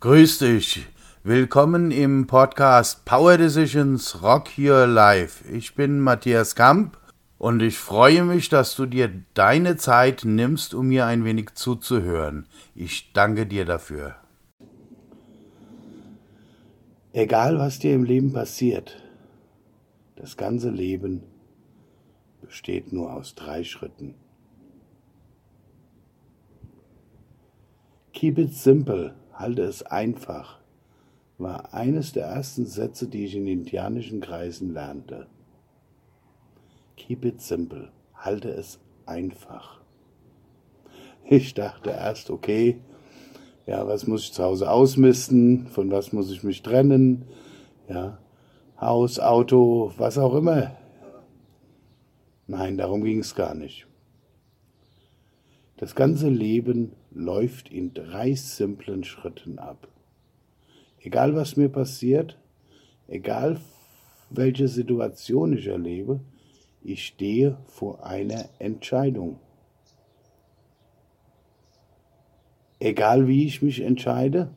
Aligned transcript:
Grüß 0.00 0.38
dich. 0.38 0.86
Willkommen 1.24 1.90
im 1.90 2.26
Podcast 2.26 3.04
Power 3.04 3.36
Decisions 3.36 4.22
Rock 4.22 4.56
Your 4.56 4.86
Life. 4.86 5.46
Ich 5.52 5.74
bin 5.74 5.98
Matthias 5.98 6.54
Kamp 6.54 6.96
und 7.36 7.60
ich 7.60 7.78
freue 7.78 8.22
mich, 8.22 8.48
dass 8.48 8.76
du 8.76 8.86
dir 8.86 9.10
deine 9.34 9.76
Zeit 9.76 10.24
nimmst, 10.24 10.72
um 10.72 10.88
mir 10.88 11.06
ein 11.06 11.24
wenig 11.24 11.54
zuzuhören. 11.54 12.46
Ich 12.74 13.12
danke 13.12 13.44
dir 13.44 13.64
dafür. 13.64 14.14
Egal 17.12 17.58
was 17.58 17.78
dir 17.78 17.94
im 17.94 18.04
Leben 18.04 18.32
passiert, 18.32 19.02
das 20.16 20.36
ganze 20.36 20.70
Leben 20.70 21.22
besteht 22.40 22.92
nur 22.92 23.12
aus 23.12 23.34
drei 23.34 23.64
Schritten. 23.64 24.14
Keep 28.12 28.38
it 28.38 28.54
simple, 28.54 29.14
halte 29.32 29.62
es 29.62 29.82
einfach, 29.82 30.58
war 31.38 31.72
eines 31.72 32.12
der 32.12 32.26
ersten 32.26 32.66
Sätze, 32.66 33.06
die 33.06 33.24
ich 33.24 33.36
in 33.36 33.46
indianischen 33.46 34.20
Kreisen 34.20 34.72
lernte. 34.72 35.26
Keep 36.96 37.24
it 37.24 37.40
simple, 37.40 37.92
halte 38.14 38.50
es 38.50 38.80
einfach. 39.06 39.80
Ich 41.24 41.54
dachte 41.54 41.90
erst, 41.90 42.30
okay, 42.30 42.80
ja, 43.66 43.86
was 43.86 44.06
muss 44.06 44.22
ich 44.22 44.32
zu 44.32 44.42
Hause 44.42 44.70
ausmisten, 44.70 45.66
von 45.66 45.90
was 45.90 46.12
muss 46.12 46.30
ich 46.30 46.42
mich 46.42 46.62
trennen, 46.62 47.26
ja, 47.88 48.18
Haus, 48.80 49.18
Auto, 49.18 49.92
was 49.98 50.18
auch 50.18 50.34
immer. 50.34 50.76
Nein, 52.46 52.78
darum 52.78 53.02
ging 53.02 53.18
es 53.18 53.34
gar 53.34 53.54
nicht. 53.54 53.87
Das 55.78 55.94
ganze 55.94 56.28
Leben 56.28 56.90
läuft 57.12 57.70
in 57.70 57.94
drei 57.94 58.34
simplen 58.34 59.04
Schritten 59.04 59.60
ab. 59.60 59.86
Egal 61.00 61.36
was 61.36 61.56
mir 61.56 61.68
passiert, 61.68 62.36
egal 63.06 63.60
welche 64.28 64.66
Situation 64.66 65.56
ich 65.56 65.68
erlebe, 65.68 66.20
ich 66.82 67.06
stehe 67.06 67.58
vor 67.68 68.04
einer 68.04 68.48
Entscheidung. 68.58 69.38
Egal 72.80 73.28
wie 73.28 73.46
ich 73.46 73.62
mich 73.62 73.80
entscheide, 73.80 74.50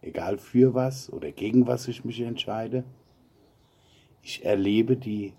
egal 0.00 0.38
für 0.38 0.74
was 0.74 1.12
oder 1.12 1.32
gegen 1.32 1.66
was 1.66 1.88
ich 1.88 2.04
mich 2.04 2.20
entscheide, 2.20 2.84
ich 4.22 4.44
erlebe 4.44 4.96
die 4.96 5.32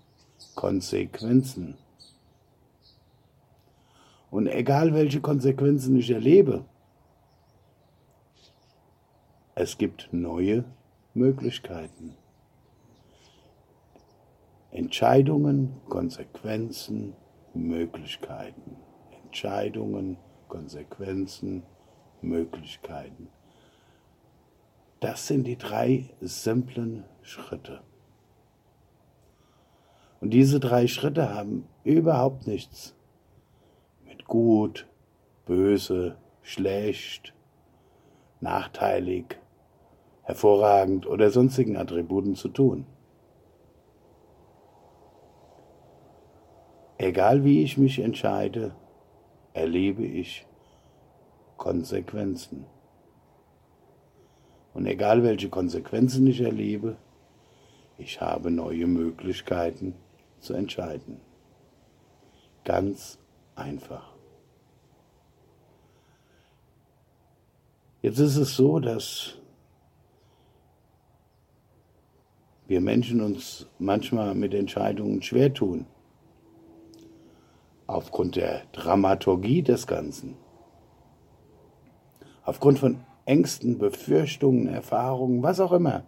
Konsequenzen. 0.54 1.78
Und 4.30 4.46
egal 4.46 4.94
welche 4.94 5.20
Konsequenzen 5.20 5.96
ich 5.96 6.10
erlebe, 6.10 6.64
es 9.54 9.76
gibt 9.76 10.08
neue 10.12 10.64
Möglichkeiten. 11.14 12.14
Entscheidungen, 14.70 15.74
Konsequenzen, 15.88 17.14
Möglichkeiten. 17.54 18.76
Entscheidungen, 19.24 20.16
Konsequenzen, 20.48 21.64
Möglichkeiten. 22.22 23.28
Das 25.00 25.26
sind 25.26 25.46
die 25.46 25.56
drei 25.56 26.10
simplen 26.20 27.04
Schritte. 27.22 27.80
Und 30.20 30.30
diese 30.30 30.60
drei 30.60 30.86
Schritte 30.86 31.34
haben 31.34 31.66
überhaupt 31.82 32.46
nichts 32.46 32.94
gut, 34.30 34.86
böse, 35.44 36.16
schlecht, 36.40 37.34
nachteilig, 38.40 39.36
hervorragend 40.22 41.04
oder 41.06 41.30
sonstigen 41.30 41.76
Attributen 41.76 42.36
zu 42.36 42.48
tun. 42.48 42.86
Egal 46.96 47.44
wie 47.44 47.62
ich 47.64 47.76
mich 47.76 47.98
entscheide, 47.98 48.76
erlebe 49.52 50.04
ich 50.04 50.46
Konsequenzen. 51.56 52.66
Und 54.74 54.86
egal 54.86 55.24
welche 55.24 55.48
Konsequenzen 55.48 56.26
ich 56.28 56.40
erlebe, 56.40 56.96
ich 57.98 58.20
habe 58.20 58.52
neue 58.52 58.86
Möglichkeiten 58.86 59.96
zu 60.38 60.54
entscheiden. 60.54 61.20
Ganz 62.64 63.18
einfach. 63.56 64.19
Jetzt 68.02 68.18
ist 68.18 68.36
es 68.36 68.56
so, 68.56 68.80
dass 68.80 69.34
wir 72.66 72.80
Menschen 72.80 73.20
uns 73.20 73.66
manchmal 73.78 74.34
mit 74.34 74.54
Entscheidungen 74.54 75.22
schwer 75.22 75.52
tun. 75.52 75.86
Aufgrund 77.86 78.36
der 78.36 78.62
Dramaturgie 78.72 79.62
des 79.62 79.86
Ganzen. 79.86 80.36
Aufgrund 82.44 82.78
von 82.78 83.00
Ängsten, 83.26 83.78
Befürchtungen, 83.78 84.68
Erfahrungen, 84.68 85.42
was 85.42 85.60
auch 85.60 85.72
immer. 85.72 86.04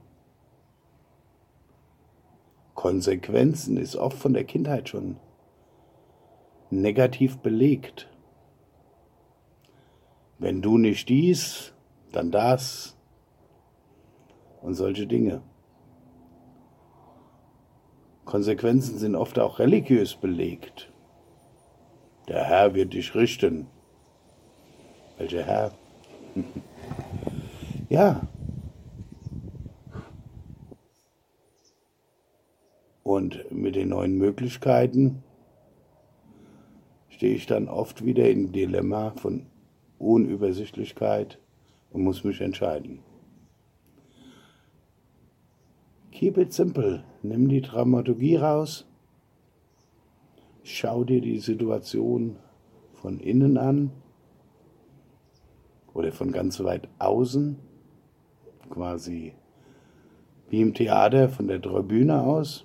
Konsequenzen 2.75 3.77
ist 3.77 3.97
oft 3.97 4.17
von 4.17 4.33
der 4.33 4.45
Kindheit 4.45 4.89
schon 4.89 5.17
negativ 6.71 7.39
belegt. 7.39 8.09
Wenn 10.39 10.63
du 10.63 10.79
nicht 10.79 11.09
dies, 11.09 11.72
dann 12.13 12.31
das 12.31 12.97
und 14.61 14.75
solche 14.75 15.07
Dinge. 15.07 15.43
Konsequenzen 18.25 18.99
sind 18.99 19.17
oft 19.17 19.39
auch 19.39 19.59
religiös 19.59 20.15
belegt. 20.15 20.93
Der 22.29 22.45
Herr 22.45 22.75
wird 22.75 22.95
dich 22.95 23.15
richten. 23.15 23.67
Welcher 25.19 25.43
Herr? 25.43 25.73
ja. 27.89 28.23
Und 33.03 33.51
mit 33.51 33.75
den 33.75 33.89
neuen 33.89 34.17
Möglichkeiten 34.17 35.25
stehe 37.09 37.35
ich 37.35 37.47
dann 37.47 37.69
oft 37.69 38.05
wieder 38.05 38.31
im 38.31 38.53
Dilemma 38.53 39.11
von 39.17 39.47
Unübersichtlichkeit 39.99 41.39
und 41.93 42.03
muss 42.03 42.25
mich 42.25 42.41
entscheiden. 42.41 43.01
Keep 46.11 46.39
it 46.39 46.53
simple. 46.53 47.05
Nimm 47.23 47.49
die 47.49 47.63
Dramaturgie 47.63 48.37
raus. 48.37 48.87
Schau 50.63 51.05
dir 51.05 51.21
die 51.21 51.39
Situation 51.39 52.37
von 52.93 53.19
innen 53.19 53.59
an 53.59 53.91
oder 55.93 56.13
von 56.13 56.31
ganz 56.31 56.63
weit 56.63 56.89
außen, 56.99 57.59
quasi 58.71 59.35
wie 60.49 60.61
im 60.61 60.75
Theater 60.75 61.29
von 61.29 61.49
der 61.49 61.61
Tribüne 61.61 62.23
aus. 62.23 62.65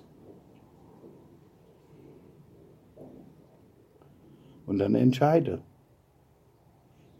Und 4.66 4.78
dann 4.78 4.94
entscheide. 4.94 5.62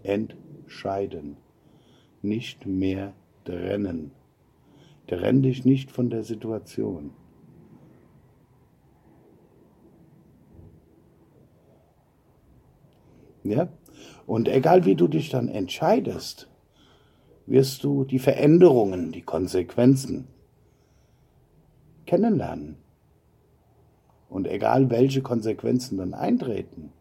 Entscheiden. 0.02 1.38
Nicht 2.22 2.66
mehr 2.66 3.12
trennen. 3.44 4.12
Trenn 5.06 5.42
dich 5.42 5.64
nicht 5.64 5.90
von 5.90 6.10
der 6.10 6.22
Situation. 6.22 7.12
Ja? 13.44 13.68
Und 14.26 14.48
egal 14.48 14.84
wie 14.84 14.94
du 14.94 15.08
dich 15.08 15.30
dann 15.30 15.48
entscheidest, 15.48 16.48
wirst 17.46 17.82
du 17.82 18.04
die 18.04 18.18
Veränderungen, 18.18 19.10
die 19.10 19.22
Konsequenzen 19.22 20.28
kennenlernen. 22.04 22.76
Und 24.28 24.46
egal 24.46 24.90
welche 24.90 25.22
Konsequenzen 25.22 25.96
dann 25.96 26.12
eintreten, 26.12 26.92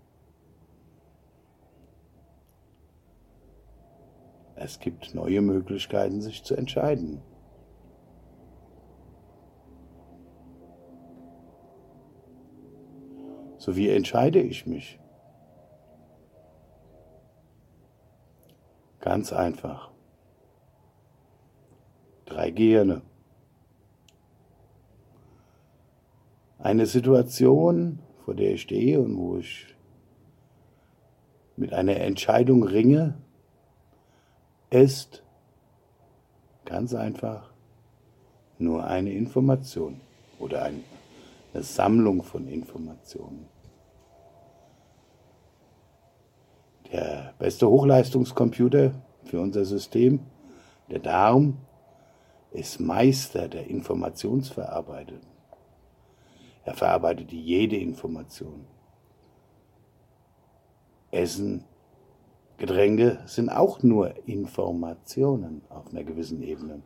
es 4.68 4.82
gibt 4.82 5.16
neue 5.16 5.40
Möglichkeiten, 5.40 6.20
sich 6.20 6.44
zu 6.44 6.54
entscheiden. 6.54 7.22
So 13.58 13.78
wie 13.78 13.90
entscheide 13.90 14.42
ich 14.42 14.68
mich? 14.68 15.00
Ganz 19.00 19.32
einfach. 19.32 19.90
Drei 22.26 22.52
Gehirne. 22.52 23.04
Eine 26.60 26.88
Situation, 26.88 28.00
vor 28.26 28.36
der 28.36 28.56
ich 28.56 28.64
stehe 28.64 29.00
und 29.00 29.18
wo 29.18 29.38
ich 29.38 29.74
mit 31.56 31.72
einer 31.72 31.96
Entscheidung 31.96 32.64
ringe, 32.64 33.18
ist 34.70 35.24
ganz 36.66 36.94
einfach 36.94 37.50
nur 38.60 38.86
eine 38.86 39.12
Information 39.12 40.02
oder 40.40 40.64
eine 40.64 40.84
Sammlung 41.64 42.24
von 42.24 42.48
Informationen. 42.48 43.48
Der 46.92 47.34
beste 47.38 47.68
Hochleistungscomputer 47.68 48.94
für 49.26 49.42
unser 49.42 49.66
System, 49.66 50.22
der 50.90 51.00
Darm, 51.00 51.58
ist 52.52 52.80
Meister 52.80 53.48
der 53.50 53.68
Informationsverarbeitung. 53.68 55.20
Er 56.64 56.74
verarbeitet 56.74 57.32
jede 57.32 57.78
Information. 57.78 58.66
Essen, 61.12 61.64
Getränke 62.58 63.20
sind 63.26 63.50
auch 63.50 63.84
nur 63.84 64.28
Informationen 64.28 65.62
auf 65.70 65.88
einer 65.92 66.04
gewissen 66.04 66.42
Ebene. 66.42 66.82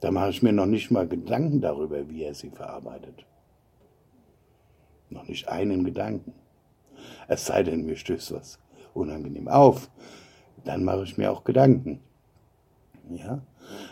Da 0.00 0.10
mache 0.10 0.30
ich 0.30 0.42
mir 0.42 0.52
noch 0.52 0.66
nicht 0.66 0.90
mal 0.90 1.06
Gedanken 1.06 1.60
darüber, 1.60 2.08
wie 2.08 2.24
er 2.24 2.34
sie 2.34 2.50
verarbeitet. 2.50 3.26
Noch 5.10 5.28
nicht 5.28 5.48
einen 5.48 5.84
Gedanken. 5.84 6.32
Es 7.28 7.46
sei 7.46 7.62
denn, 7.62 7.84
mir 7.84 7.96
stößt 7.96 8.32
was 8.32 8.58
unangenehm 8.94 9.48
auf. 9.48 9.90
Dann 10.64 10.84
mache 10.84 11.04
ich 11.04 11.18
mir 11.18 11.30
auch 11.30 11.44
Gedanken. 11.44 12.00
Ja, 13.10 13.42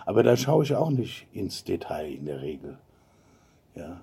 aber 0.07 0.23
da 0.23 0.37
schaue 0.37 0.65
ich 0.65 0.75
auch 0.75 0.91
nicht 0.91 1.27
ins 1.33 1.65
Detail 1.65 2.13
in 2.13 2.25
der 2.25 2.41
Regel. 2.41 2.79
Ja, 3.75 4.01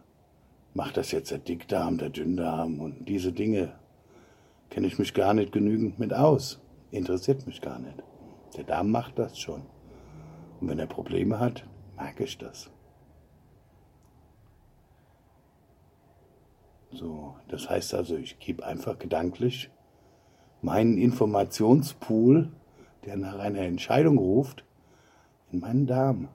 macht 0.74 0.98
das 0.98 1.12
jetzt 1.12 1.32
der 1.32 1.40
Dickdarm, 1.40 1.98
der 1.98 2.10
Dünndarm 2.10 2.80
und 2.80 3.08
diese 3.08 3.32
Dinge 3.32 3.74
kenne 4.70 4.88
ich 4.88 5.00
mich 5.00 5.14
gar 5.14 5.34
nicht 5.34 5.52
genügend 5.52 6.00
mit 6.00 6.14
aus. 6.14 6.60
Interessiert 6.92 7.46
mich 7.48 7.62
gar 7.62 7.80
nicht. 7.80 8.04
Der 8.56 8.64
Darm 8.64 8.92
macht 8.92 9.20
das 9.20 9.38
schon. 9.38 9.64
Und 10.60 10.70
wenn 10.70 10.80
er 10.80 10.88
Probleme 10.88 11.40
hat, 11.40 11.66
merke 11.96 12.24
ich 12.24 12.38
das. 12.38 12.70
So, 16.92 17.36
das 17.48 17.70
heißt 17.70 17.94
also, 17.94 18.16
ich 18.16 18.40
gebe 18.40 18.66
einfach 18.66 18.98
gedanklich 18.98 19.70
meinen 20.62 20.98
Informationspool, 20.98 22.52
der 23.06 23.18
nach 23.18 23.38
einer 23.38 23.60
Entscheidung 23.60 24.18
ruft, 24.18 24.66
in 25.52 25.60
meinen 25.60 25.86
Darm. 25.86 26.30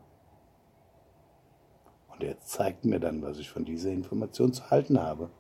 Und 2.09 2.23
er 2.23 2.41
zeigt 2.41 2.85
mir 2.85 3.01
dann, 3.01 3.23
was 3.23 3.39
ich 3.39 3.51
von 3.51 3.65
dieser 3.65 3.91
Information 3.91 4.53
zu 4.53 4.71
halten 4.71 5.01
habe. 5.01 5.31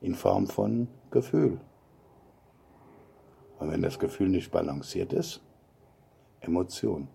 In 0.00 0.14
Form 0.14 0.46
von 0.46 0.88
Gefühl. 1.10 1.60
Und 3.58 3.70
wenn 3.70 3.82
das 3.82 3.98
Gefühl 3.98 4.28
nicht 4.28 4.50
balanciert 4.50 5.12
ist, 5.12 5.40
Emotion. 6.40 7.08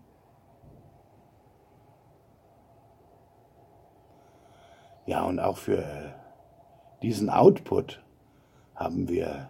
Ja, 5.05 5.23
und 5.25 5.39
auch 5.39 5.57
für 5.57 6.15
diesen 7.01 7.29
Output 7.29 8.03
haben 8.75 9.09
wir 9.09 9.49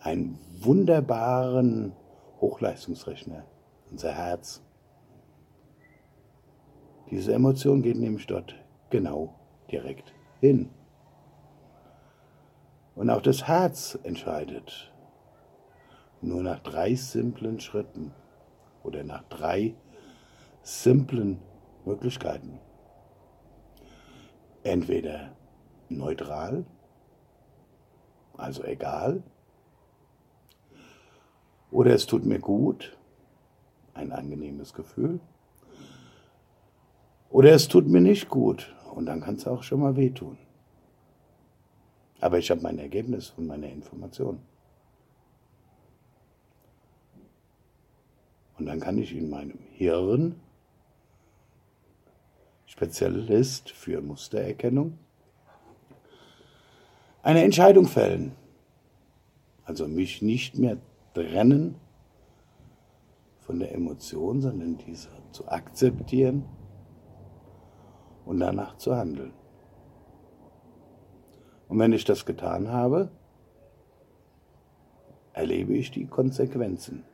einen 0.00 0.38
wunderbaren 0.60 1.92
Hochleistungsrechner, 2.40 3.44
unser 3.90 4.12
Herz. 4.12 4.62
Diese 7.10 7.32
Emotion 7.34 7.82
geht 7.82 7.96
nämlich 7.96 8.26
dort 8.26 8.54
genau 8.90 9.34
direkt 9.70 10.12
hin. 10.40 10.70
Und 12.96 13.10
auch 13.10 13.20
das 13.20 13.46
Herz 13.46 13.98
entscheidet 14.02 14.90
nur 16.22 16.42
nach 16.42 16.60
drei 16.60 16.94
simplen 16.94 17.60
Schritten 17.60 18.12
oder 18.82 19.04
nach 19.04 19.22
drei 19.24 19.74
simplen 20.62 21.38
Möglichkeiten. 21.84 22.58
Entweder 24.62 25.36
neutral, 25.90 26.64
also 28.38 28.64
egal, 28.64 29.22
oder 31.70 31.94
es 31.94 32.06
tut 32.06 32.24
mir 32.24 32.38
gut, 32.38 32.96
ein 33.92 34.10
angenehmes 34.10 34.72
Gefühl, 34.72 35.20
oder 37.28 37.52
es 37.52 37.68
tut 37.68 37.86
mir 37.86 38.00
nicht 38.00 38.30
gut 38.30 38.74
und 38.94 39.04
dann 39.04 39.20
kann 39.20 39.34
es 39.34 39.46
auch 39.46 39.62
schon 39.62 39.80
mal 39.80 39.96
wehtun. 39.96 40.38
Aber 42.20 42.38
ich 42.38 42.50
habe 42.50 42.62
mein 42.62 42.78
Ergebnis 42.78 43.28
von 43.28 43.46
meiner 43.46 43.68
Information. 43.68 44.40
Und 48.58 48.66
dann 48.66 48.80
kann 48.80 48.98
ich 48.98 49.14
in 49.14 49.28
meinem 49.28 49.58
Hirn, 49.72 50.40
Spezialist 52.66 53.70
für 53.70 54.00
Mustererkennung, 54.00 54.98
eine 57.22 57.42
Entscheidung 57.42 57.86
fällen. 57.86 58.32
Also 59.64 59.88
mich 59.88 60.22
nicht 60.22 60.58
mehr 60.58 60.78
trennen 61.12 61.74
von 63.40 63.58
der 63.58 63.74
Emotion, 63.74 64.40
sondern 64.40 64.78
diese 64.78 65.08
zu 65.32 65.48
akzeptieren 65.48 66.44
und 68.24 68.40
danach 68.40 68.76
zu 68.78 68.94
handeln. 68.96 69.32
Und 71.68 71.78
wenn 71.78 71.92
ich 71.92 72.04
das 72.04 72.24
getan 72.26 72.68
habe, 72.68 73.10
erlebe 75.32 75.74
ich 75.74 75.90
die 75.90 76.06
Konsequenzen. 76.06 77.04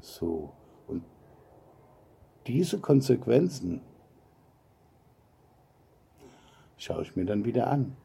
So, 0.00 0.52
und 0.88 1.04
diese 2.46 2.80
Konsequenzen 2.80 3.82
schaue 6.76 7.02
ich 7.02 7.14
mir 7.14 7.24
dann 7.24 7.44
wieder 7.44 7.68
an. 7.68 7.96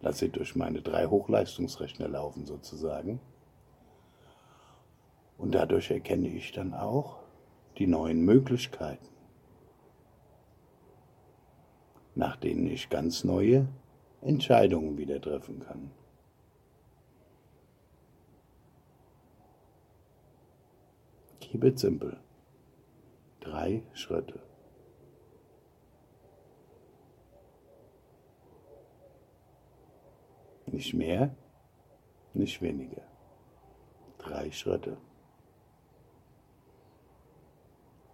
Lasse 0.00 0.20
sie 0.20 0.28
durch 0.28 0.54
meine 0.54 0.82
drei 0.82 1.06
Hochleistungsrechner 1.06 2.08
laufen 2.08 2.46
sozusagen. 2.46 3.20
Und 5.38 5.52
dadurch 5.54 5.90
erkenne 5.90 6.28
ich 6.28 6.52
dann 6.52 6.74
auch 6.74 7.18
die 7.78 7.88
neuen 7.88 8.24
Möglichkeiten, 8.24 9.11
nach 12.14 12.36
denen 12.36 12.66
ich 12.66 12.90
ganz 12.90 13.24
neue 13.24 13.66
Entscheidungen 14.20 14.98
wieder 14.98 15.20
treffen 15.20 15.60
kann. 15.60 15.90
Keep 21.40 21.64
it 21.64 21.78
simple. 21.78 22.16
Drei 23.40 23.82
Schritte. 23.92 24.40
Nicht 30.66 30.94
mehr, 30.94 31.34
nicht 32.32 32.62
weniger. 32.62 33.02
Drei 34.18 34.50
Schritte. 34.50 34.96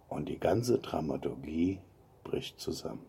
Und 0.09 0.27
die 0.27 0.39
ganze 0.39 0.79
Dramaturgie 0.79 1.79
bricht 2.23 2.59
zusammen. 2.59 3.05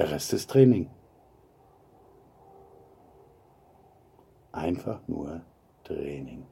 Der 0.00 0.10
Rest 0.10 0.32
ist 0.32 0.48
Training. 0.48 0.88
Einfach 4.50 5.06
nur 5.06 5.42
Training. 5.84 6.46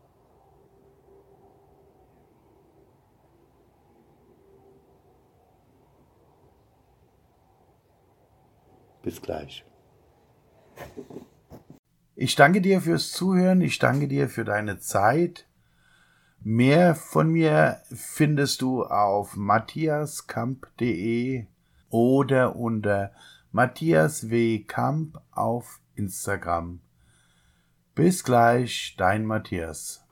Bis 9.03 9.23
gleich. 9.23 9.65
Ich 12.17 12.35
danke 12.35 12.61
dir 12.61 12.83
fürs 12.83 13.13
Zuhören, 13.13 13.63
ich 13.63 13.79
danke 13.79 14.09
dir 14.09 14.29
für 14.29 14.45
deine 14.45 14.79
Zeit. 14.79 15.49
Mehr 16.41 16.95
von 16.95 17.31
mir 17.31 17.81
findest 17.91 18.61
du 18.61 18.85
auf 18.85 19.37
matthiaskamp.de 19.37 21.47
oder 21.89 22.57
unter 22.57 23.13
Matthias 23.51 24.29
W. 24.31 24.65
Kamp 24.65 25.21
auf 25.31 25.81
Instagram. 25.95 26.81
Bis 27.95 28.23
gleich, 28.23 28.95
dein 28.99 29.25
Matthias. 29.25 30.08